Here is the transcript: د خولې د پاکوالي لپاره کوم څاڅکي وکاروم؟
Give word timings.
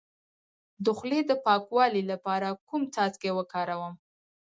د 0.83 0.85
خولې 0.97 1.19
د 1.25 1.31
پاکوالي 1.45 2.03
لپاره 2.11 2.47
کوم 2.67 2.81
څاڅکي 2.93 3.31
وکاروم؟ 3.37 3.93